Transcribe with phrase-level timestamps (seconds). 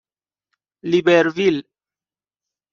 [0.89, 1.57] لیبرویل